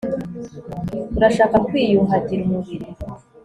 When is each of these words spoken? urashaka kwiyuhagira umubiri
urashaka 1.17 1.55
kwiyuhagira 1.67 2.41
umubiri 2.45 2.87